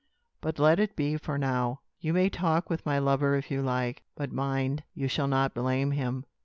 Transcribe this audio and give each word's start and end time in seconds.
But 0.41 0.57
let 0.57 0.79
it 0.79 0.95
be 0.95 1.15
for 1.15 1.37
now. 1.37 1.81
You 1.99 2.11
may 2.11 2.27
talk 2.27 2.71
with 2.71 2.87
my 2.87 2.97
lover 2.97 3.35
if 3.35 3.51
you 3.51 3.61
like; 3.61 4.01
but 4.15 4.31
mind, 4.31 4.81
you 4.95 5.07
shall 5.07 5.27
not 5.27 5.53
blame 5.53 5.91
him. 5.91 6.25